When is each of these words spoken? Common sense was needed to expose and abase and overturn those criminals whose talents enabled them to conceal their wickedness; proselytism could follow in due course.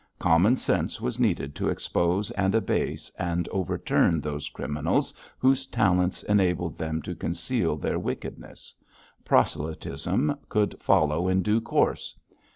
Common 0.17 0.57
sense 0.57 0.99
was 0.99 1.19
needed 1.19 1.53
to 1.57 1.69
expose 1.69 2.31
and 2.31 2.55
abase 2.55 3.11
and 3.19 3.47
overturn 3.49 4.19
those 4.19 4.49
criminals 4.49 5.13
whose 5.37 5.67
talents 5.67 6.23
enabled 6.23 6.75
them 6.79 7.03
to 7.03 7.13
conceal 7.13 7.75
their 7.75 7.99
wickedness; 7.99 8.73
proselytism 9.23 10.35
could 10.49 10.73
follow 10.81 11.27
in 11.27 11.43
due 11.43 11.61
course. 11.61 12.19